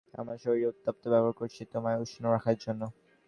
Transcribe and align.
আমার 0.15 0.37
শরীরের 0.43 0.71
উত্তাপ 0.73 0.95
ব্যবহার 1.03 1.37
করছি 1.39 1.61
তোমায় 1.73 2.01
উষ্ণ 2.03 2.23
রাখার 2.27 2.57
জন্য! 2.63 2.81